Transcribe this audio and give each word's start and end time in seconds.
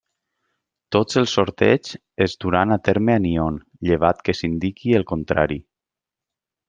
Tots 0.95 1.17
els 1.21 1.33
sorteigs 1.39 1.91
es 2.27 2.35
duran 2.45 2.75
a 2.77 2.79
terme 2.89 3.13
a 3.17 3.19
Nyon, 3.27 3.61
llevat 3.91 4.25
que 4.29 4.37
s'indiqui 4.39 4.97
el 5.01 5.07
contrari. 5.13 5.59